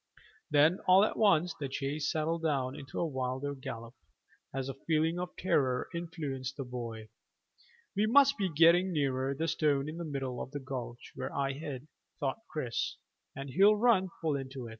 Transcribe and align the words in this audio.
Then 0.49 0.79
all 0.87 1.03
at 1.05 1.15
once 1.15 1.53
the 1.59 1.69
chase 1.69 2.11
settled 2.11 2.41
down 2.41 2.75
into 2.75 2.99
a 2.99 3.05
wilder 3.05 3.53
gallop, 3.53 3.93
as 4.51 4.67
a 4.67 4.73
feeling 4.73 5.19
of 5.19 5.35
terror 5.37 5.89
influenced 5.93 6.57
the 6.57 6.63
boy. 6.63 7.09
"We 7.95 8.07
must 8.07 8.35
be 8.35 8.49
getting 8.51 8.91
nearer 8.91 9.35
the 9.35 9.47
stone 9.47 9.87
in 9.87 9.97
the 9.97 10.03
middle 10.03 10.41
of 10.41 10.49
the 10.53 10.59
gulch 10.59 11.11
where 11.13 11.31
I 11.31 11.53
hid," 11.53 11.87
thought 12.19 12.39
Chris, 12.49 12.97
"and 13.35 13.51
he'll 13.51 13.75
run 13.75 14.09
full 14.21 14.35
into 14.35 14.65
it." 14.65 14.69